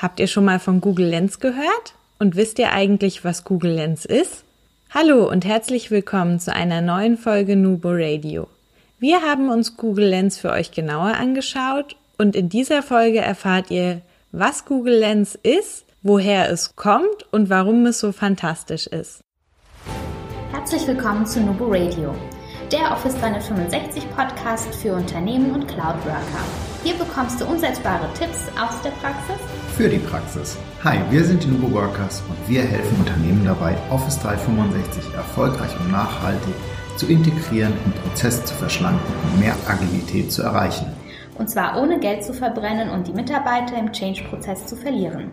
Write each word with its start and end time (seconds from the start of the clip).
Habt 0.00 0.20
ihr 0.20 0.26
schon 0.26 0.44
mal 0.44 0.58
von 0.58 0.82
Google 0.82 1.06
Lens 1.06 1.40
gehört? 1.40 1.94
Und 2.18 2.36
wisst 2.36 2.58
ihr 2.58 2.72
eigentlich, 2.72 3.24
was 3.24 3.44
Google 3.44 3.72
Lens 3.72 4.04
ist? 4.04 4.44
Hallo 4.90 5.26
und 5.28 5.46
herzlich 5.46 5.90
willkommen 5.90 6.38
zu 6.38 6.52
einer 6.54 6.82
neuen 6.82 7.16
Folge 7.16 7.56
Nubo 7.56 7.88
Radio. 7.92 8.46
Wir 8.98 9.22
haben 9.22 9.48
uns 9.48 9.76
Google 9.78 10.08
Lens 10.08 10.36
für 10.38 10.50
euch 10.50 10.70
genauer 10.70 11.14
angeschaut 11.14 11.96
und 12.18 12.36
in 12.36 12.50
dieser 12.50 12.82
Folge 12.82 13.20
erfahrt 13.20 13.70
ihr, 13.70 14.02
was 14.32 14.66
Google 14.66 14.98
Lens 14.98 15.34
ist, 15.34 15.86
woher 16.02 16.50
es 16.50 16.76
kommt 16.76 17.26
und 17.30 17.48
warum 17.48 17.86
es 17.86 17.98
so 17.98 18.12
fantastisch 18.12 18.86
ist. 18.86 19.20
Herzlich 20.52 20.86
willkommen 20.86 21.26
zu 21.26 21.40
Nubo 21.40 21.68
Radio, 21.68 22.14
der 22.70 22.92
Office 22.92 23.16
365 23.18 24.04
Podcast 24.14 24.74
für 24.74 24.92
Unternehmen 24.92 25.52
und 25.52 25.66
Cloud 25.66 25.96
Worker. 26.04 26.44
Hier 26.84 26.94
bekommst 26.94 27.40
du 27.40 27.46
umsetzbare 27.46 28.08
Tipps 28.14 28.46
aus 28.60 28.80
der 28.82 28.90
Praxis 28.90 29.36
für 29.76 29.90
die 29.90 29.98
Praxis. 29.98 30.56
Hi, 30.84 30.98
wir 31.10 31.22
sind 31.22 31.44
die 31.44 31.48
Nubo 31.48 31.70
Workers 31.70 32.22
und 32.30 32.48
wir 32.48 32.62
helfen 32.62 32.96
Unternehmen 32.98 33.44
dabei, 33.44 33.76
Office 33.90 34.18
365 34.20 35.12
erfolgreich 35.14 35.70
und 35.78 35.92
nachhaltig 35.92 36.54
zu 36.96 37.06
integrieren, 37.06 37.74
im 37.84 37.92
Prozess 37.92 38.42
zu 38.42 38.54
verschlanken 38.54 39.14
und 39.22 39.38
mehr 39.38 39.54
Agilität 39.68 40.32
zu 40.32 40.42
erreichen. 40.42 40.86
Und 41.36 41.50
zwar 41.50 41.78
ohne 41.78 42.00
Geld 42.00 42.24
zu 42.24 42.32
verbrennen 42.32 42.88
und 42.88 43.06
die 43.06 43.12
Mitarbeiter 43.12 43.78
im 43.78 43.92
Change-Prozess 43.92 44.64
zu 44.64 44.76
verlieren. 44.76 45.32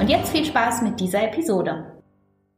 Und 0.00 0.10
jetzt 0.10 0.32
viel 0.32 0.44
Spaß 0.44 0.82
mit 0.82 0.98
dieser 0.98 1.22
Episode. 1.22 1.84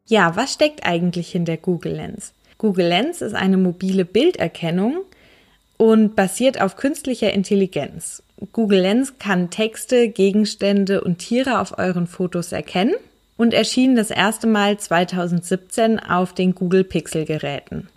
Ja, 0.07 0.35
was 0.35 0.55
steckt 0.55 0.87
eigentlich 0.87 1.31
hinter 1.31 1.59
Google 1.59 1.97
Lens? 1.97 2.33
Google 2.57 2.89
Lens 2.89 3.21
ist 3.21 3.35
eine 3.35 3.59
mobile 3.59 4.07
Bilderkennung 4.07 5.05
und 5.79 6.15
basiert 6.15 6.61
auf 6.61 6.77
künstlicher 6.77 7.33
Intelligenz. 7.33 8.23
Google 8.53 8.81
Lens 8.81 9.19
kann 9.19 9.51
Texte, 9.51 10.09
Gegenstände 10.09 11.01
und 11.01 11.19
Tiere 11.19 11.61
auf 11.61 11.79
euren 11.79 12.07
Fotos 12.07 12.53
erkennen 12.53 12.95
und 13.37 13.55
erschien 13.55 13.97
das 13.97 14.11
erste 14.11 14.47
Mal 14.47 14.79
2017 14.79 15.99
auf 15.99 16.35
den 16.35 16.55
Google 16.55 16.85
Pixel 16.85 17.25
Geräten. 17.25 17.89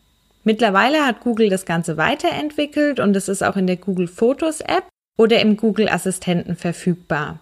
Mittlerweile 0.43 1.05
hat 1.05 1.19
Google 1.21 1.49
das 1.49 1.65
Ganze 1.65 1.97
weiterentwickelt 1.97 2.99
und 2.99 3.15
es 3.15 3.27
ist 3.27 3.43
auch 3.43 3.57
in 3.57 3.67
der 3.67 3.77
Google 3.77 4.07
Fotos 4.07 4.61
App 4.61 4.85
oder 5.17 5.39
im 5.39 5.57
Google 5.57 5.89
Assistenten 5.89 6.55
verfügbar. 6.55 7.39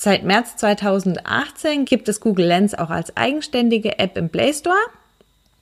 Seit 0.00 0.24
März 0.24 0.56
2018 0.56 1.84
gibt 1.84 2.08
es 2.08 2.20
Google 2.20 2.46
Lens 2.46 2.74
auch 2.74 2.90
als 2.90 3.16
eigenständige 3.16 3.98
App 3.98 4.18
im 4.18 4.28
Play 4.28 4.52
Store 4.52 4.76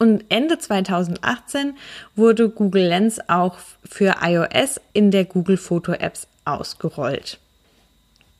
und 0.02 0.24
Ende 0.30 0.58
2018 0.58 1.76
wurde 2.16 2.48
Google 2.48 2.88
Lens 2.88 3.20
auch 3.28 3.58
für 3.84 4.16
iOS 4.20 4.80
in 4.92 5.12
der 5.12 5.24
Google 5.24 5.56
Foto 5.56 5.92
Apps 5.92 6.26
ausgerollt. 6.44 7.38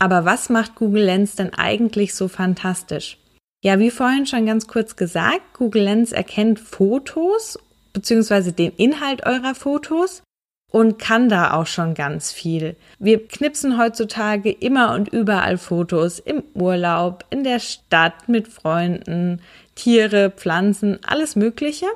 Aber 0.01 0.25
was 0.25 0.49
macht 0.49 0.75
Google 0.75 1.05
Lens 1.05 1.37
denn 1.37 1.55
eigentlich 1.55 2.17
so 2.17 2.27
fantastisch? 2.27 3.17
Ja, 3.63 3.79
wie 3.79 3.93
vorhin 3.93 4.27
schon 4.27 4.45
ganz 4.45 4.67
kurz 4.67 4.97
gesagt, 4.97 5.55
Google 5.57 5.85
Lens 5.85 6.11
erkennt 6.11 6.59
Fotos 6.59 7.61
bzw. 7.93 8.51
den 8.51 8.73
Inhalt 8.73 9.25
eurer 9.25 9.55
Fotos 9.55 10.25
und 10.73 10.99
kann 10.99 11.29
da 11.29 11.53
auch 11.53 11.67
schon 11.67 11.95
ganz 11.95 12.33
viel. 12.33 12.75
Wir 12.99 13.29
knipsen 13.29 13.79
heutzutage 13.79 14.51
immer 14.51 14.95
und 14.95 15.11
überall 15.11 15.59
Fotos 15.59 16.19
im 16.19 16.43
Urlaub, 16.55 17.25
in 17.31 17.45
der 17.45 17.61
Stadt, 17.61 18.29
mit 18.29 18.49
Freunden, 18.49 19.41
Tiere, 19.75 20.31
Pflanzen, 20.31 20.99
alles 21.05 21.37
Mögliche. 21.37 21.87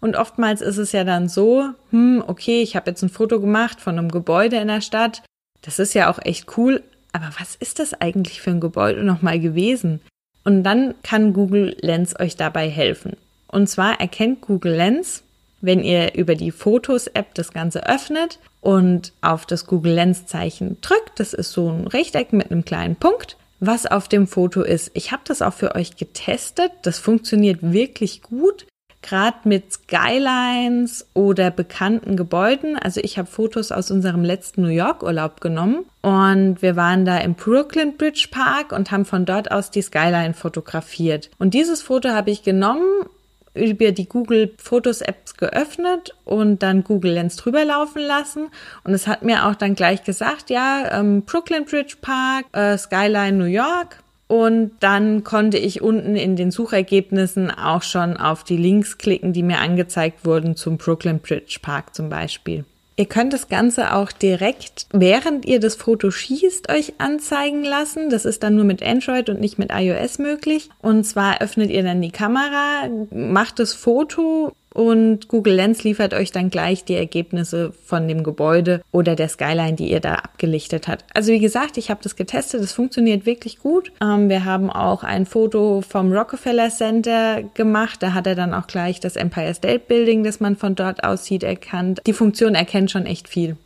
Und 0.00 0.16
oftmals 0.16 0.60
ist 0.60 0.76
es 0.76 0.92
ja 0.92 1.04
dann 1.04 1.28
so, 1.28 1.70
hm, 1.90 2.22
okay, 2.26 2.62
ich 2.62 2.76
habe 2.76 2.90
jetzt 2.90 3.02
ein 3.02 3.08
Foto 3.08 3.40
gemacht 3.40 3.80
von 3.80 3.98
einem 3.98 4.10
Gebäude 4.10 4.56
in 4.56 4.68
der 4.68 4.80
Stadt. 4.80 5.22
Das 5.62 5.78
ist 5.78 5.94
ja 5.94 6.10
auch 6.10 6.18
echt 6.24 6.56
cool. 6.56 6.82
Aber 7.12 7.30
was 7.38 7.56
ist 7.56 7.78
das 7.78 7.94
eigentlich 7.94 8.40
für 8.40 8.50
ein 8.50 8.60
Gebäude 8.60 9.02
nochmal 9.02 9.40
gewesen? 9.40 10.00
Und 10.44 10.62
dann 10.62 10.94
kann 11.02 11.32
Google 11.32 11.76
Lens 11.80 12.18
euch 12.18 12.36
dabei 12.36 12.68
helfen. 12.68 13.16
Und 13.48 13.68
zwar 13.68 14.00
erkennt 14.00 14.42
Google 14.42 14.74
Lens, 14.74 15.24
wenn 15.60 15.82
ihr 15.82 16.14
über 16.14 16.34
die 16.34 16.52
Fotos-App 16.52 17.34
das 17.34 17.52
Ganze 17.52 17.86
öffnet 17.86 18.38
und 18.60 19.12
auf 19.20 19.46
das 19.46 19.66
Google 19.66 19.94
Lens-Zeichen 19.94 20.80
drückt, 20.80 21.18
das 21.18 21.34
ist 21.34 21.52
so 21.52 21.70
ein 21.70 21.86
Rechteck 21.86 22.32
mit 22.32 22.50
einem 22.50 22.64
kleinen 22.64 22.96
Punkt, 22.96 23.36
was 23.60 23.86
auf 23.86 24.08
dem 24.08 24.26
Foto 24.26 24.62
ist. 24.62 24.90
Ich 24.94 25.12
habe 25.12 25.22
das 25.24 25.42
auch 25.42 25.54
für 25.54 25.74
euch 25.74 25.96
getestet. 25.96 26.72
Das 26.82 26.98
funktioniert 26.98 27.58
wirklich 27.62 28.22
gut 28.22 28.66
gerade 29.02 29.36
mit 29.44 29.72
Skylines 29.72 31.06
oder 31.14 31.50
bekannten 31.50 32.16
Gebäuden. 32.16 32.76
Also 32.76 33.00
ich 33.02 33.18
habe 33.18 33.28
Fotos 33.28 33.72
aus 33.72 33.90
unserem 33.90 34.24
letzten 34.24 34.62
New 34.62 34.68
York 34.68 35.02
Urlaub 35.02 35.40
genommen 35.40 35.84
und 36.02 36.60
wir 36.62 36.76
waren 36.76 37.04
da 37.04 37.18
im 37.18 37.34
Brooklyn 37.34 37.96
Bridge 37.96 38.28
Park 38.30 38.72
und 38.72 38.90
haben 38.90 39.04
von 39.04 39.24
dort 39.24 39.50
aus 39.50 39.70
die 39.70 39.82
Skyline 39.82 40.34
fotografiert. 40.34 41.30
Und 41.38 41.54
dieses 41.54 41.82
Foto 41.82 42.10
habe 42.10 42.30
ich 42.30 42.42
genommen 42.42 43.06
über 43.58 43.92
die 43.92 44.08
Google 44.08 44.54
Fotos 44.58 45.00
Apps 45.00 45.36
geöffnet 45.36 46.14
und 46.24 46.62
dann 46.62 46.84
Google 46.84 47.12
Lens 47.12 47.36
drüber 47.36 47.64
laufen 47.64 48.02
lassen. 48.02 48.48
Und 48.84 48.92
es 48.92 49.06
hat 49.06 49.22
mir 49.22 49.46
auch 49.46 49.54
dann 49.54 49.74
gleich 49.74 50.04
gesagt, 50.04 50.50
ja, 50.50 50.98
ähm, 50.98 51.22
Brooklyn 51.22 51.64
Bridge 51.64 51.96
Park, 52.00 52.46
äh, 52.52 52.76
Skyline 52.78 53.36
New 53.36 53.44
York. 53.44 54.02
Und 54.28 54.72
dann 54.80 55.24
konnte 55.24 55.56
ich 55.56 55.80
unten 55.80 56.14
in 56.14 56.36
den 56.36 56.50
Suchergebnissen 56.50 57.50
auch 57.50 57.82
schon 57.82 58.16
auf 58.16 58.44
die 58.44 58.58
Links 58.58 58.98
klicken, 58.98 59.32
die 59.32 59.42
mir 59.42 59.58
angezeigt 59.58 60.26
wurden 60.26 60.54
zum 60.54 60.76
Brooklyn 60.76 61.18
Bridge 61.18 61.58
Park 61.62 61.94
zum 61.94 62.10
Beispiel. 62.10 62.64
Ihr 62.98 63.06
könnt 63.06 63.32
das 63.32 63.48
Ganze 63.48 63.94
auch 63.94 64.10
direkt, 64.10 64.86
während 64.92 65.46
ihr 65.46 65.60
das 65.60 65.76
Foto 65.76 66.10
schießt, 66.10 66.68
euch 66.68 66.94
anzeigen 66.98 67.62
lassen. 67.62 68.10
Das 68.10 68.24
ist 68.24 68.42
dann 68.42 68.56
nur 68.56 68.64
mit 68.64 68.82
Android 68.82 69.28
und 69.28 69.40
nicht 69.40 69.56
mit 69.56 69.70
iOS 69.72 70.18
möglich. 70.18 70.68
Und 70.82 71.04
zwar 71.04 71.40
öffnet 71.40 71.70
ihr 71.70 71.84
dann 71.84 72.02
die 72.02 72.10
Kamera, 72.10 72.88
macht 73.12 73.60
das 73.60 73.72
Foto 73.72 74.52
und 74.78 75.26
Google 75.26 75.54
Lens 75.54 75.82
liefert 75.82 76.14
euch 76.14 76.30
dann 76.30 76.50
gleich 76.50 76.84
die 76.84 76.94
Ergebnisse 76.94 77.72
von 77.84 78.06
dem 78.06 78.22
Gebäude 78.22 78.80
oder 78.92 79.16
der 79.16 79.28
Skyline, 79.28 79.74
die 79.74 79.90
ihr 79.90 79.98
da 79.98 80.14
abgelichtet 80.14 80.86
habt. 80.86 81.04
Also 81.14 81.32
wie 81.32 81.40
gesagt, 81.40 81.78
ich 81.78 81.90
habe 81.90 81.98
das 82.00 82.14
getestet, 82.14 82.62
es 82.62 82.74
funktioniert 82.74 83.26
wirklich 83.26 83.58
gut. 83.58 83.90
Ähm, 84.00 84.28
wir 84.28 84.44
haben 84.44 84.70
auch 84.70 85.02
ein 85.02 85.26
Foto 85.26 85.80
vom 85.80 86.12
Rockefeller 86.12 86.70
Center 86.70 87.42
gemacht, 87.54 88.04
da 88.04 88.14
hat 88.14 88.28
er 88.28 88.36
dann 88.36 88.54
auch 88.54 88.68
gleich 88.68 89.00
das 89.00 89.16
Empire 89.16 89.52
State 89.52 89.82
Building, 89.88 90.22
das 90.22 90.38
man 90.38 90.54
von 90.54 90.76
dort 90.76 91.02
aus 91.02 91.24
sieht, 91.24 91.42
erkannt. 91.42 92.00
Die 92.06 92.12
Funktion 92.12 92.54
erkennt 92.54 92.92
schon 92.92 93.04
echt 93.04 93.28
viel. 93.28 93.56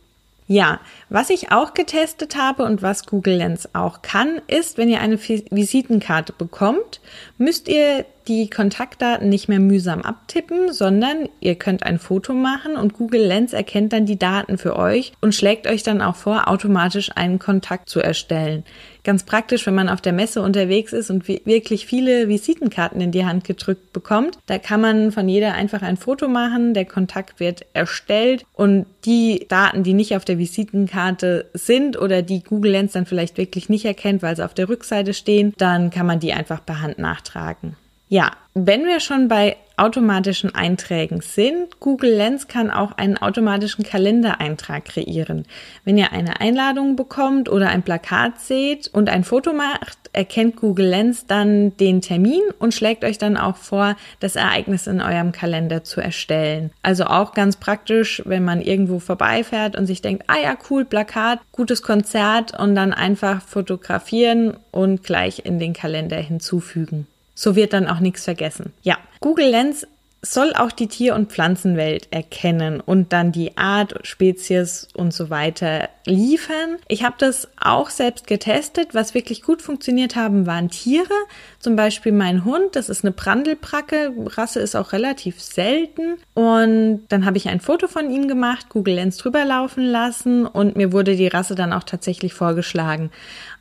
Ja, 0.45 0.81
was 1.09 1.29
ich 1.29 1.51
auch 1.51 1.73
getestet 1.73 2.35
habe 2.35 2.63
und 2.63 2.81
was 2.81 3.05
Google 3.05 3.35
Lens 3.35 3.69
auch 3.73 4.01
kann, 4.01 4.41
ist, 4.47 4.77
wenn 4.77 4.89
ihr 4.89 4.99
eine 4.99 5.17
Visitenkarte 5.17 6.33
bekommt, 6.33 6.99
müsst 7.37 7.69
ihr 7.69 8.05
die 8.27 8.49
Kontaktdaten 8.49 9.29
nicht 9.29 9.49
mehr 9.49 9.59
mühsam 9.59 10.01
abtippen, 10.01 10.71
sondern 10.71 11.29
ihr 11.39 11.55
könnt 11.55 11.83
ein 11.83 11.99
Foto 11.99 12.33
machen 12.33 12.75
und 12.75 12.93
Google 12.93 13.25
Lens 13.25 13.53
erkennt 13.53 13.93
dann 13.93 14.05
die 14.05 14.19
Daten 14.19 14.57
für 14.57 14.77
euch 14.77 15.13
und 15.21 15.35
schlägt 15.35 15.67
euch 15.67 15.83
dann 15.83 16.01
auch 16.01 16.15
vor, 16.15 16.47
automatisch 16.47 17.11
einen 17.15 17.39
Kontakt 17.39 17.89
zu 17.89 17.99
erstellen. 17.99 18.63
Ganz 19.03 19.23
praktisch, 19.23 19.65
wenn 19.65 19.75
man 19.75 19.89
auf 19.89 19.99
der 19.99 20.13
Messe 20.13 20.41
unterwegs 20.41 20.93
ist 20.93 21.09
und 21.09 21.27
wirklich 21.27 21.85
viele 21.85 22.29
Visitenkarten 22.29 23.01
in 23.01 23.11
die 23.11 23.25
Hand 23.25 23.43
gedrückt 23.43 23.91
bekommt. 23.91 24.37
Da 24.45 24.57
kann 24.59 24.79
man 24.79 25.11
von 25.11 25.27
jeder 25.27 25.53
einfach 25.53 25.81
ein 25.81 25.97
Foto 25.97 26.29
machen, 26.29 26.73
der 26.73 26.85
Kontakt 26.85 27.39
wird 27.41 27.65
erstellt 27.73 28.45
und 28.53 28.85
die 29.03 29.45
Daten, 29.49 29.83
die 29.83 29.93
nicht 29.93 30.15
auf 30.15 30.23
der 30.23 30.37
Visitenkarte 30.37 31.49
sind 31.53 31.99
oder 31.99 32.21
die 32.21 32.43
Google 32.43 32.71
Lens 32.71 32.93
dann 32.93 33.05
vielleicht 33.05 33.37
wirklich 33.37 33.67
nicht 33.67 33.83
erkennt, 33.83 34.21
weil 34.21 34.37
sie 34.37 34.45
auf 34.45 34.53
der 34.53 34.69
Rückseite 34.69 35.13
stehen, 35.13 35.53
dann 35.57 35.89
kann 35.89 36.05
man 36.05 36.21
die 36.21 36.31
einfach 36.31 36.65
per 36.65 36.81
Hand 36.81 36.97
nachtragen. 36.97 37.75
Ja, 38.07 38.31
wenn 38.53 38.85
wir 38.85 38.99
schon 38.99 39.27
bei 39.27 39.57
automatischen 39.77 40.53
Einträgen 40.53 41.21
sind, 41.21 41.79
Google 41.79 42.13
Lens 42.13 42.47
kann 42.47 42.69
auch 42.69 42.91
einen 42.97 43.17
automatischen 43.17 43.83
Kalendereintrag 43.83 44.85
kreieren. 44.85 45.45
Wenn 45.83 45.97
ihr 45.97 46.11
eine 46.11 46.39
Einladung 46.41 46.95
bekommt 46.95 47.49
oder 47.49 47.69
ein 47.69 47.83
Plakat 47.83 48.39
seht 48.39 48.87
und 48.87 49.09
ein 49.09 49.23
Foto 49.23 49.53
macht, 49.53 49.97
erkennt 50.13 50.57
Google 50.57 50.87
Lens 50.87 51.25
dann 51.25 51.75
den 51.77 52.01
Termin 52.01 52.41
und 52.59 52.73
schlägt 52.73 53.03
euch 53.03 53.17
dann 53.17 53.35
auch 53.35 53.57
vor, 53.57 53.95
das 54.19 54.35
Ereignis 54.35 54.87
in 54.87 55.01
eurem 55.01 55.31
Kalender 55.31 55.83
zu 55.83 56.01
erstellen. 56.01 56.71
Also 56.83 57.05
auch 57.05 57.33
ganz 57.33 57.57
praktisch, 57.57 58.21
wenn 58.25 58.45
man 58.45 58.61
irgendwo 58.61 58.99
vorbeifährt 58.99 59.75
und 59.75 59.87
sich 59.87 60.01
denkt, 60.01 60.25
ah 60.27 60.37
ja, 60.41 60.55
cool, 60.69 60.85
Plakat, 60.85 61.39
gutes 61.51 61.81
Konzert 61.81 62.57
und 62.57 62.75
dann 62.75 62.93
einfach 62.93 63.41
fotografieren 63.41 64.57
und 64.71 65.03
gleich 65.03 65.45
in 65.45 65.57
den 65.57 65.73
Kalender 65.73 66.17
hinzufügen. 66.17 67.07
So 67.35 67.55
wird 67.55 67.73
dann 67.73 67.87
auch 67.87 67.99
nichts 67.99 68.23
vergessen. 68.23 68.73
Ja, 68.81 68.97
Google 69.19 69.49
Lens 69.49 69.87
soll 70.25 70.53
auch 70.53 70.71
die 70.71 70.87
Tier- 70.87 71.15
und 71.15 71.31
Pflanzenwelt 71.31 72.07
erkennen 72.11 72.79
und 72.79 73.11
dann 73.11 73.33
die 73.33 73.57
Art, 73.57 73.95
Spezies 74.03 74.87
und 74.93 75.13
so 75.13 75.29
weiter 75.29 75.89
liefern. 76.05 76.77
Ich 76.87 77.03
habe 77.03 77.15
das 77.17 77.49
auch 77.59 77.89
selbst 77.89 78.25
getestet. 78.25 78.93
Was 78.93 79.13
wirklich 79.13 79.41
gut 79.41 79.61
funktioniert 79.61 80.15
haben, 80.15 80.47
waren 80.47 80.69
Tiere. 80.69 81.13
Zum 81.59 81.75
Beispiel 81.75 82.13
mein 82.13 82.45
Hund, 82.45 82.77
das 82.77 82.87
ist 82.87 83.03
eine 83.03 83.11
Brandelbracke. 83.11 84.13
Rasse 84.27 84.61
ist 84.61 84.75
auch 84.75 84.93
relativ 84.93 85.41
selten. 85.41 86.15
Und 86.33 87.03
dann 87.09 87.25
habe 87.25 87.35
ich 87.35 87.49
ein 87.49 87.59
Foto 87.59 87.89
von 87.89 88.09
ihm 88.09 88.29
gemacht, 88.29 88.69
Google 88.69 88.95
Lens 88.95 89.17
drüber 89.17 89.43
laufen 89.43 89.83
lassen 89.83 90.45
und 90.45 90.77
mir 90.77 90.93
wurde 90.93 91.17
die 91.17 91.27
Rasse 91.27 91.55
dann 91.55 91.73
auch 91.73 91.83
tatsächlich 91.83 92.33
vorgeschlagen. 92.33 93.11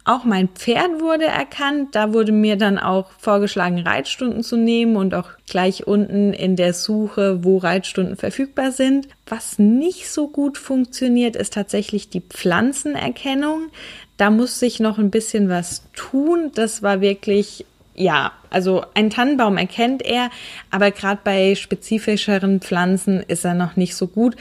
Auch 0.05 0.25
mein 0.25 0.49
Pferd 0.49 1.01
wurde 1.01 1.27
erkannt. 1.27 1.95
Da 1.95 2.13
wurde 2.13 2.33
mir 2.33 2.57
dann 2.57 2.79
auch 2.79 3.11
vorgeschlagen, 3.19 3.79
Reitstunden 3.79 4.43
zu 4.43 4.57
nehmen 4.57 4.97
und 4.97 5.15
auch 5.15 5.31
gleich 5.49 5.87
unten 5.87 6.33
in 6.33 6.57
der 6.57 6.75
Suche, 6.75 7.45
wo 7.45 7.59
Reitstunden 7.59 8.17
verfügbar 8.17 8.73
sind. 8.73 9.07
Was 9.27 9.61
nicht 9.61 10.11
so 10.11 10.29
gut 10.29 10.59
funktioniert, 10.59 11.37
ist 11.37 11.55
tatsächlich 11.55 12.11
die 12.11 12.21
Pflanzenerkennung. 12.21 13.69
Da 14.17 14.31
muss 14.31 14.59
sich 14.59 14.81
noch 14.81 14.99
ein 14.99 15.11
bisschen 15.11 15.49
was 15.49 15.85
tun. 15.95 16.51
Das 16.55 16.83
war 16.83 17.01
wirklich 17.01 17.65
ja, 17.95 18.33
also 18.51 18.85
ein 18.95 19.11
Tannenbaum 19.11 19.59
erkennt 19.59 20.03
er, 20.03 20.31
aber 20.71 20.91
gerade 20.91 21.21
bei 21.23 21.55
spezifischeren 21.55 22.61
Pflanzen 22.61 23.21
ist 23.21 23.45
er 23.45 23.55
noch 23.55 23.77
nicht 23.77 23.95
so 23.95 24.07
gut. 24.07 24.35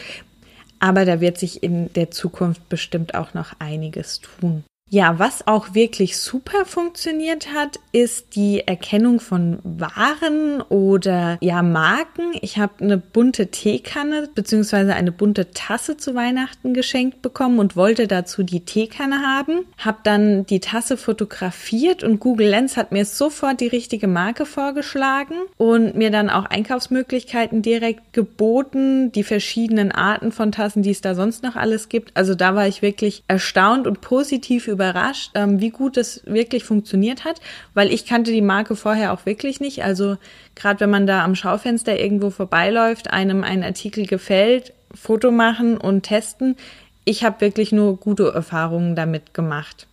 Aber 0.79 1.05
da 1.05 1.21
wird 1.21 1.37
sich 1.37 1.61
in 1.61 1.93
der 1.93 2.09
Zukunft 2.11 2.67
bestimmt 2.69 3.13
auch 3.13 3.33
noch 3.33 3.53
einiges 3.59 4.21
tun. 4.21 4.63
Ja, 4.93 5.19
was 5.19 5.47
auch 5.47 5.73
wirklich 5.73 6.17
super 6.17 6.65
funktioniert 6.65 7.53
hat, 7.53 7.79
ist 7.93 8.35
die 8.35 8.67
Erkennung 8.67 9.21
von 9.21 9.59
Waren 9.63 10.61
oder 10.63 11.37
ja 11.39 11.61
Marken. 11.61 12.33
Ich 12.41 12.57
habe 12.57 12.73
eine 12.81 12.97
bunte 12.97 13.47
Teekanne 13.47 14.27
beziehungsweise 14.35 14.93
eine 14.93 15.13
bunte 15.13 15.51
Tasse 15.51 15.95
zu 15.95 16.13
Weihnachten 16.13 16.73
geschenkt 16.73 17.21
bekommen 17.21 17.59
und 17.59 17.77
wollte 17.77 18.05
dazu 18.05 18.43
die 18.43 18.65
Teekanne 18.65 19.21
haben. 19.21 19.61
Habe 19.77 19.99
dann 20.03 20.45
die 20.47 20.59
Tasse 20.59 20.97
fotografiert 20.97 22.03
und 22.03 22.19
Google 22.19 22.49
Lens 22.49 22.75
hat 22.75 22.91
mir 22.91 23.05
sofort 23.05 23.61
die 23.61 23.67
richtige 23.67 24.09
Marke 24.09 24.45
vorgeschlagen 24.45 25.35
und 25.55 25.95
mir 25.95 26.11
dann 26.11 26.29
auch 26.29 26.47
Einkaufsmöglichkeiten 26.47 27.61
direkt 27.61 28.11
geboten, 28.11 29.13
die 29.13 29.23
verschiedenen 29.23 29.93
Arten 29.93 30.33
von 30.33 30.51
Tassen, 30.51 30.83
die 30.83 30.91
es 30.91 30.99
da 30.99 31.15
sonst 31.15 31.43
noch 31.43 31.55
alles 31.55 31.87
gibt. 31.87 32.11
Also 32.17 32.35
da 32.35 32.55
war 32.55 32.67
ich 32.67 32.81
wirklich 32.81 33.23
erstaunt 33.29 33.87
und 33.87 34.01
positiv 34.01 34.67
über 34.67 34.80
überrascht, 34.81 35.31
ähm, 35.35 35.61
wie 35.61 35.69
gut 35.69 35.95
das 35.95 36.21
wirklich 36.25 36.63
funktioniert 36.63 37.23
hat, 37.23 37.39
weil 37.75 37.93
ich 37.93 38.07
kannte 38.07 38.31
die 38.31 38.41
Marke 38.41 38.75
vorher 38.75 39.13
auch 39.13 39.27
wirklich 39.27 39.59
nicht. 39.59 39.83
Also 39.83 40.17
gerade 40.55 40.79
wenn 40.79 40.89
man 40.89 41.05
da 41.05 41.23
am 41.23 41.35
Schaufenster 41.35 41.99
irgendwo 41.99 42.31
vorbeiläuft, 42.31 43.11
einem 43.11 43.43
ein 43.43 43.63
Artikel 43.63 44.07
gefällt, 44.07 44.73
Foto 44.93 45.31
machen 45.31 45.77
und 45.77 46.01
testen. 46.03 46.57
Ich 47.05 47.23
habe 47.23 47.41
wirklich 47.41 47.71
nur 47.71 47.97
gute 47.97 48.31
Erfahrungen 48.33 48.95
damit 48.95 49.33
gemacht. 49.33 49.87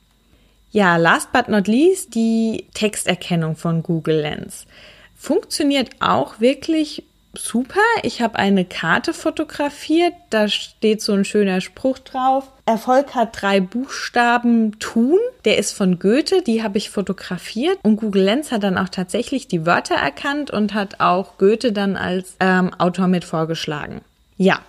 Ja, 0.70 0.96
last 0.96 1.32
but 1.32 1.48
not 1.48 1.68
least 1.68 2.14
die 2.14 2.66
Texterkennung 2.74 3.56
von 3.56 3.82
Google 3.82 4.20
Lens. 4.20 4.66
Funktioniert 5.14 5.90
auch 6.00 6.40
wirklich 6.40 7.04
super. 7.34 7.80
Ich 8.02 8.22
habe 8.22 8.38
eine 8.38 8.64
Karte 8.64 9.12
fotografiert, 9.12 10.14
da 10.30 10.48
steht 10.48 11.02
so 11.02 11.12
ein 11.12 11.24
schöner 11.24 11.60
Spruch 11.60 11.98
drauf. 11.98 12.50
Erfolg 12.68 13.14
hat 13.14 13.40
drei 13.40 13.60
Buchstaben 13.60 14.78
tun. 14.78 15.18
Der 15.46 15.56
ist 15.56 15.72
von 15.72 15.98
Goethe, 15.98 16.42
die 16.42 16.62
habe 16.62 16.76
ich 16.76 16.90
fotografiert. 16.90 17.78
Und 17.82 17.96
Google 17.96 18.24
Lens 18.24 18.52
hat 18.52 18.62
dann 18.62 18.76
auch 18.76 18.90
tatsächlich 18.90 19.48
die 19.48 19.64
Wörter 19.64 19.94
erkannt 19.94 20.50
und 20.50 20.74
hat 20.74 21.00
auch 21.00 21.38
Goethe 21.38 21.72
dann 21.72 21.96
als 21.96 22.36
ähm, 22.40 22.74
Autor 22.74 23.08
mit 23.08 23.24
vorgeschlagen. 23.24 24.02
Ja, 24.36 24.60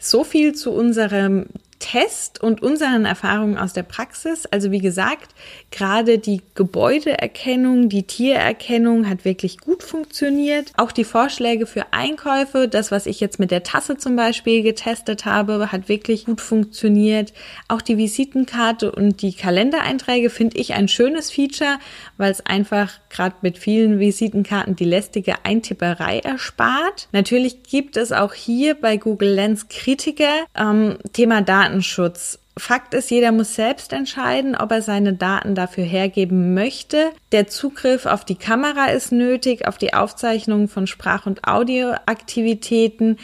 so 0.00 0.24
viel 0.24 0.54
zu 0.54 0.72
unserem 0.72 1.46
Test 1.84 2.42
und 2.42 2.62
unseren 2.62 3.04
Erfahrungen 3.04 3.58
aus 3.58 3.74
der 3.74 3.82
Praxis. 3.82 4.46
Also 4.46 4.70
wie 4.70 4.78
gesagt, 4.78 5.34
gerade 5.70 6.18
die 6.18 6.40
Gebäudeerkennung, 6.54 7.90
die 7.90 8.04
Tiererkennung 8.04 9.06
hat 9.06 9.26
wirklich 9.26 9.58
gut 9.58 9.82
funktioniert. 9.82 10.72
Auch 10.78 10.92
die 10.92 11.04
Vorschläge 11.04 11.66
für 11.66 11.84
Einkäufe, 11.90 12.68
das, 12.68 12.90
was 12.90 13.04
ich 13.04 13.20
jetzt 13.20 13.38
mit 13.38 13.50
der 13.50 13.64
Tasse 13.64 13.98
zum 13.98 14.16
Beispiel 14.16 14.62
getestet 14.62 15.26
habe, 15.26 15.72
hat 15.72 15.90
wirklich 15.90 16.24
gut 16.24 16.40
funktioniert. 16.40 17.34
Auch 17.68 17.82
die 17.82 17.98
Visitenkarte 17.98 18.90
und 18.90 19.20
die 19.20 19.34
Kalendereinträge 19.34 20.30
finde 20.30 20.56
ich 20.56 20.72
ein 20.72 20.88
schönes 20.88 21.30
Feature, 21.30 21.78
weil 22.16 22.32
es 22.32 22.46
einfach 22.46 22.92
gerade 23.10 23.36
mit 23.42 23.58
vielen 23.58 23.98
Visitenkarten 23.98 24.74
die 24.74 24.86
lästige 24.86 25.44
Eintipperei 25.44 26.20
erspart. 26.20 27.08
Natürlich 27.12 27.62
gibt 27.62 27.98
es 27.98 28.10
auch 28.10 28.32
hier 28.32 28.74
bei 28.74 28.96
Google 28.96 29.34
Lens 29.34 29.68
Kritiker. 29.68 30.46
Ähm, 30.54 30.96
Thema 31.12 31.42
Datenschutz. 31.74 32.38
Fakt 32.56 32.94
ist, 32.94 33.10
jeder 33.10 33.32
muss 33.32 33.56
selbst 33.56 33.92
entscheiden, 33.92 34.54
ob 34.54 34.70
er 34.70 34.80
seine 34.80 35.12
Daten 35.12 35.56
dafür 35.56 35.82
hergeben 35.82 36.54
möchte. 36.54 37.10
Der 37.32 37.48
Zugriff 37.48 38.06
auf 38.06 38.24
die 38.24 38.36
Kamera 38.36 38.86
ist 38.86 39.10
nötig, 39.10 39.66
auf 39.66 39.76
die 39.76 39.92
Aufzeichnung 39.92 40.68
von 40.68 40.86
Sprach- 40.86 41.26
und 41.26 41.48
Audioaktivitäten. 41.48 43.18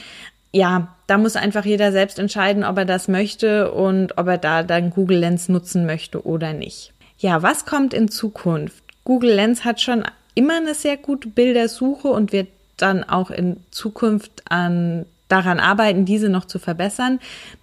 Ja, 0.50 0.88
da 1.06 1.16
muss 1.16 1.36
einfach 1.36 1.64
jeder 1.64 1.92
selbst 1.92 2.18
entscheiden, 2.18 2.64
ob 2.64 2.76
er 2.78 2.84
das 2.84 3.06
möchte 3.06 3.70
und 3.70 4.18
ob 4.18 4.26
er 4.26 4.38
da 4.38 4.64
dann 4.64 4.90
Google 4.90 5.18
Lens 5.18 5.48
nutzen 5.48 5.86
möchte 5.86 6.26
oder 6.26 6.52
nicht. 6.52 6.92
Ja, 7.18 7.42
was 7.42 7.66
kommt 7.66 7.94
in 7.94 8.08
Zukunft? 8.08 8.82
Google 9.04 9.32
Lens 9.32 9.64
hat 9.64 9.80
schon 9.80 10.02
immer 10.34 10.56
eine 10.56 10.74
sehr 10.74 10.96
gute 10.96 11.28
Bildersuche 11.28 12.08
und 12.08 12.32
wird 12.32 12.48
dann 12.78 13.04
auch 13.04 13.30
in 13.30 13.58
Zukunft 13.70 14.42
an, 14.48 15.06
daran 15.30 15.60
arbeiten, 15.60 16.04
diese 16.04 16.28
noch 16.28 16.46
zu 16.46 16.58
verbessern. 16.58 17.20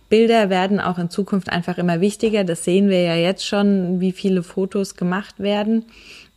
Bilder 0.09 0.50
werden 0.50 0.80
auch 0.80 0.98
in 0.98 1.09
Zukunft 1.09 1.50
einfach 1.50 1.77
immer 1.77 2.01
wichtiger. 2.01 2.44
Das 2.44 2.63
sehen 2.63 2.89
wir 2.89 3.01
ja 3.01 3.15
jetzt 3.15 3.45
schon, 3.45 4.00
wie 4.00 4.12
viele 4.12 4.44
Fotos 4.44 4.95
gemacht 4.95 5.39
werden. 5.39 5.86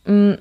Mm, 0.05 0.33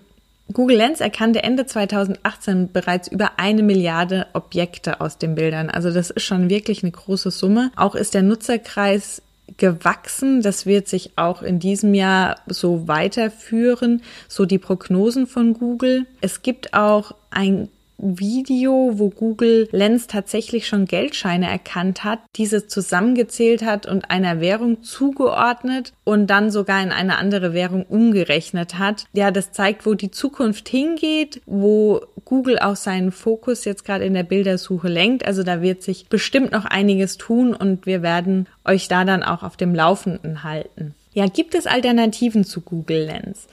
Google 0.53 0.79
Lens 0.79 1.01
erkannte 1.01 1.45
Ende 1.45 1.67
2018 1.67 2.73
bereits 2.73 3.07
über 3.07 3.33
eine 3.37 3.63
Milliarde 3.63 4.27
Objekte 4.33 5.01
aus 5.01 5.17
den 5.17 5.37
Bildern. 5.37 5.71
Also 5.71 5.93
das 5.93 6.11
ist 6.11 6.25
schon 6.25 6.51
wirklich 6.51 6.83
eine 6.83 6.91
große 6.91 7.31
Summe. 7.31 7.71
Auch 7.77 7.95
ist 7.95 8.15
der 8.15 8.23
Nutzerkreis 8.23 9.23
gewachsen. 9.59 10.43
Das 10.43 10.67
wird 10.67 10.89
sich 10.89 11.13
auch 11.17 11.43
in 11.43 11.61
diesem 11.61 11.95
Jahr 11.95 12.41
so 12.47 12.89
weiterführen, 12.89 14.03
so 14.27 14.45
die 14.45 14.59
Prognosen 14.59 15.27
von 15.27 15.55
Google. 15.55 16.07
Es 16.21 16.43
gibt 16.43 16.75
auch 16.75 17.15
ein 17.31 17.69
Video, 18.03 18.93
wo 18.95 19.11
Google 19.11 19.69
Lens 19.73 20.07
tatsächlich 20.07 20.67
schon 20.67 20.87
Geldscheine 20.87 21.51
erkannt 21.51 22.05
hat, 22.05 22.21
diese 22.37 22.67
zusammengezählt 22.67 23.63
hat 23.63 23.87
und 23.87 24.11
einer 24.11 24.41
Währung 24.41 24.83
zugeordnet 24.83 25.93
und 26.05 26.29
dann 26.29 26.51
sogar 26.51 26.83
in 26.83 26.93
eine 26.93 27.19
andere 27.19 27.53
Währung 27.53 27.85
umgerechnet 27.85 28.79
hat. 28.79 29.05
Ja, 29.13 29.31
das 29.31 29.53
zeigt, 29.53 29.87
wo 29.87 29.95
die 29.95 30.11
Zukunft 30.11 30.69
hingeht, 30.69 31.43
wo 31.47 32.01
Google 32.25 32.59
auch 32.59 32.77
seinen 32.77 33.13
Fokus 33.13 33.65
jetzt 33.65 33.85
gerade 33.85 34.05
in 34.05 34.15
der 34.15 34.23
Bildersuche 34.23 34.89
lenkt. 34.89 35.27
Also 35.27 35.43
da 35.43 35.63
wird 35.63 35.83
sich 35.83 36.09
bestimmt 36.09 36.53
noch 36.53 36.65
einiges 36.65 37.17
tun 37.17 37.55
und 37.55 37.87
wir 37.87 38.03
werden 38.03 38.47
euch 38.65 38.89
da 38.89 39.05
dann 39.05 39.23
auch 39.23 39.43
auf 39.43 39.57
dem 39.57 39.75
Laufenden 39.75 40.43
halten. 40.45 40.95
Ja, 41.13 41.27
gibt 41.27 41.55
es 41.55 41.67
Alternativen 41.67 42.45
zu 42.45 42.61
Google 42.61 43.07
Lens? 43.07 43.49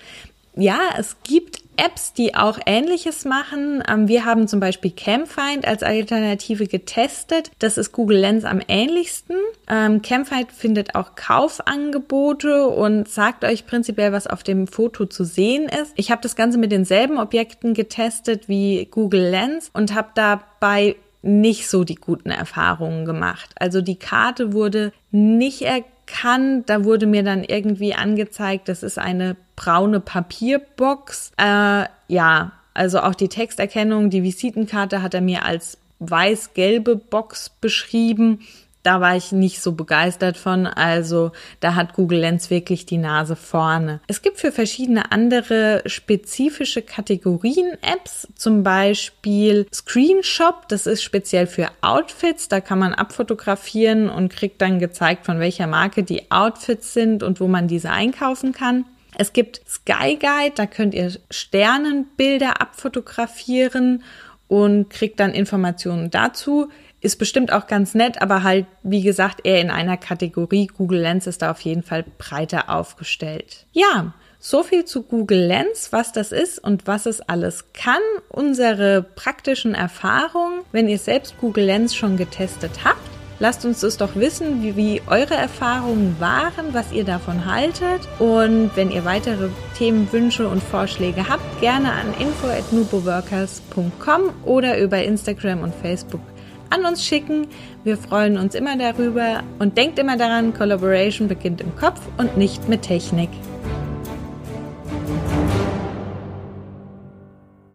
Ja, 0.55 0.79
es 0.97 1.17
gibt 1.23 1.61
Apps, 1.77 2.13
die 2.13 2.35
auch 2.35 2.59
Ähnliches 2.65 3.25
machen. 3.25 3.83
Ähm, 3.87 4.07
wir 4.07 4.25
haben 4.25 4.47
zum 4.47 4.59
Beispiel 4.59 4.91
Camfind 4.91 5.67
als 5.67 5.83
Alternative 5.83 6.67
getestet. 6.67 7.51
Das 7.59 7.77
ist 7.77 7.91
Google 7.91 8.17
Lens 8.17 8.43
am 8.43 8.61
ähnlichsten. 8.67 9.37
Ähm, 9.69 10.01
Camfind 10.01 10.51
findet 10.51 10.95
auch 10.95 11.15
Kaufangebote 11.15 12.67
und 12.67 13.07
sagt 13.07 13.45
euch 13.45 13.65
prinzipiell, 13.65 14.11
was 14.11 14.27
auf 14.27 14.43
dem 14.43 14.67
Foto 14.67 15.05
zu 15.05 15.23
sehen 15.23 15.69
ist. 15.69 15.93
Ich 15.95 16.11
habe 16.11 16.21
das 16.21 16.35
Ganze 16.35 16.57
mit 16.57 16.71
denselben 16.71 17.17
Objekten 17.17 17.73
getestet 17.73 18.49
wie 18.49 18.87
Google 18.89 19.29
Lens 19.29 19.69
und 19.73 19.93
habe 19.93 20.09
dabei 20.15 20.95
nicht 21.21 21.69
so 21.69 21.83
die 21.83 21.95
guten 21.95 22.29
Erfahrungen 22.29 23.05
gemacht. 23.05 23.49
Also 23.59 23.81
die 23.81 23.97
Karte 23.97 24.53
wurde 24.53 24.93
nicht 25.11 25.61
erkannt. 25.61 26.69
Da 26.69 26.83
wurde 26.83 27.05
mir 27.05 27.23
dann 27.23 27.43
irgendwie 27.43 27.93
angezeigt, 27.93 28.69
das 28.69 28.83
ist 28.83 28.97
eine 28.97 29.35
braune 29.57 29.99
Papierbox. 29.99 31.33
Äh, 31.37 31.85
ja, 32.07 32.53
also 32.73 33.01
auch 33.01 33.15
die 33.15 33.27
Texterkennung, 33.27 34.09
die 34.09 34.23
Visitenkarte 34.23 35.01
hat 35.01 35.13
er 35.13 35.21
mir 35.21 35.43
als 35.43 35.77
weiß-gelbe 35.99 36.95
Box 36.95 37.49
beschrieben 37.49 38.39
da 38.87 39.01
war 39.01 39.17
ich 39.17 39.33
nicht 39.33 39.61
so 39.61 39.73
begeistert 39.73 40.37
von. 40.37 40.65
Also 40.65 41.33
da 41.59 41.75
hat 41.75 41.93
Google 41.93 42.19
Lens 42.19 42.49
wirklich 42.49 42.85
die 42.85 42.97
Nase 42.97 43.35
vorne. 43.35 43.99
Es 44.07 44.21
gibt 44.21 44.39
für 44.39 44.53
verschiedene 44.53 45.11
andere 45.11 45.83
spezifische 45.87 46.81
Kategorien 46.81 47.73
Apps, 47.81 48.29
zum 48.35 48.63
Beispiel 48.63 49.67
Screenshop. 49.73 50.69
Das 50.69 50.87
ist 50.87 51.03
speziell 51.03 51.47
für 51.47 51.67
Outfits. 51.81 52.47
Da 52.47 52.61
kann 52.61 52.79
man 52.79 52.93
abfotografieren 52.93 54.09
und 54.09 54.31
kriegt 54.31 54.61
dann 54.61 54.79
gezeigt, 54.79 55.25
von 55.25 55.41
welcher 55.41 55.67
Marke 55.67 56.03
die 56.03 56.31
Outfits 56.31 56.93
sind 56.93 57.23
und 57.23 57.41
wo 57.41 57.49
man 57.49 57.67
diese 57.67 57.89
einkaufen 57.89 58.53
kann. 58.53 58.85
Es 59.15 59.33
gibt 59.33 59.61
Sky 59.67 60.17
Guide, 60.19 60.53
da 60.55 60.65
könnt 60.65 60.93
ihr 60.93 61.11
Sternenbilder 61.31 62.61
abfotografieren 62.61 64.03
und 64.47 64.89
kriegt 64.89 65.19
dann 65.19 65.33
Informationen 65.33 66.09
dazu. 66.09 66.69
Ist 66.99 67.17
bestimmt 67.19 67.51
auch 67.51 67.67
ganz 67.67 67.93
nett, 67.93 68.21
aber 68.21 68.43
halt, 68.43 68.65
wie 68.83 69.03
gesagt, 69.03 69.45
eher 69.45 69.61
in 69.61 69.69
einer 69.69 69.97
Kategorie. 69.97 70.67
Google 70.67 71.01
Lens 71.01 71.27
ist 71.27 71.41
da 71.41 71.51
auf 71.51 71.61
jeden 71.61 71.83
Fall 71.83 72.03
breiter 72.17 72.69
aufgestellt. 72.69 73.65
Ja, 73.71 74.13
so 74.39 74.63
viel 74.63 74.85
zu 74.85 75.03
Google 75.03 75.45
Lens, 75.45 75.91
was 75.91 76.11
das 76.11 76.31
ist 76.31 76.59
und 76.59 76.87
was 76.87 77.05
es 77.05 77.21
alles 77.21 77.65
kann. 77.73 78.01
Unsere 78.29 79.03
praktischen 79.03 79.75
Erfahrungen, 79.75 80.61
wenn 80.71 80.87
ihr 80.87 80.99
selbst 80.99 81.37
Google 81.39 81.65
Lens 81.65 81.95
schon 81.95 82.17
getestet 82.17 82.71
habt. 82.83 83.16
Lasst 83.39 83.65
uns 83.65 83.81
das 83.81 83.97
doch 83.97 84.15
wissen, 84.15 84.63
wie, 84.63 84.75
wie 84.75 84.99
eure 85.05 85.35
Erfahrungen 85.35 86.15
waren, 86.19 86.73
was 86.73 86.91
ihr 86.91 87.03
davon 87.03 87.45
haltet. 87.45 88.07
Und 88.17 88.71
wenn 88.75 88.89
ihr 88.89 89.05
weitere 89.05 89.49
Themenwünsche 89.77 90.47
und 90.47 90.63
Vorschläge 90.63 91.29
habt, 91.29 91.61
gerne 91.61 91.91
an 91.91 92.15
info.nuboworkers.com 92.19 94.21
oder 94.43 94.79
über 94.79 95.03
Instagram 95.03 95.61
und 95.61 95.75
Facebook 95.75 96.21
an 96.69 96.85
uns 96.85 97.05
schicken. 97.05 97.47
Wir 97.83 97.97
freuen 97.97 98.37
uns 98.37 98.55
immer 98.55 98.77
darüber 98.77 99.43
und 99.59 99.77
denkt 99.77 99.99
immer 99.99 100.17
daran, 100.17 100.53
Collaboration 100.53 101.27
beginnt 101.27 101.61
im 101.61 101.75
Kopf 101.75 102.01
und 102.17 102.37
nicht 102.37 102.67
mit 102.67 102.81
Technik. 102.81 103.29